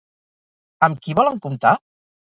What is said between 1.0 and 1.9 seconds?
qui volen comptar?